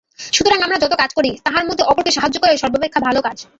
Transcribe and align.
সুতরাং 0.33 0.59
আমরা 0.61 0.77
যত 0.77 0.93
কাজ 0.93 1.11
করি, 1.13 1.31
তাহার 1.43 1.65
মধ্যে 1.65 1.83
অপরকে 1.83 2.11
সাহায্য 2.11 2.37
করাই 2.39 2.57
সর্বাপেক্ষা 2.57 2.99
ভাল 2.99 3.15
কাজ। 3.21 3.37